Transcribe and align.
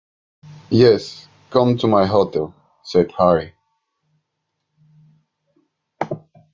"Yes; 0.71 1.27
come 1.51 1.77
to 1.77 1.85
my 1.85 2.07
hotel," 2.07 2.55
said 2.83 3.11
Harry. 3.19 3.53